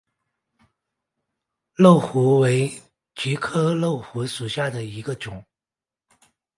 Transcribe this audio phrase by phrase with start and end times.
[1.75, 2.73] 漏芦为
[3.13, 5.45] 菊科漏芦属下的一个种。